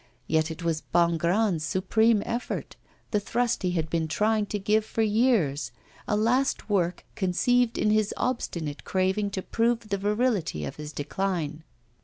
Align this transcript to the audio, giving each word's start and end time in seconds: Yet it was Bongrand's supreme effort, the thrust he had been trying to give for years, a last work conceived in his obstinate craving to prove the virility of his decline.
Yet 0.25 0.49
it 0.49 0.63
was 0.63 0.81
Bongrand's 0.81 1.63
supreme 1.63 2.23
effort, 2.25 2.75
the 3.11 3.19
thrust 3.19 3.61
he 3.61 3.73
had 3.73 3.87
been 3.87 4.07
trying 4.07 4.47
to 4.47 4.57
give 4.57 4.83
for 4.83 5.03
years, 5.03 5.71
a 6.07 6.17
last 6.17 6.71
work 6.71 7.05
conceived 7.13 7.77
in 7.77 7.91
his 7.91 8.11
obstinate 8.17 8.83
craving 8.83 9.29
to 9.29 9.43
prove 9.43 9.89
the 9.89 9.99
virility 9.99 10.65
of 10.65 10.77
his 10.77 10.91
decline. 10.91 11.63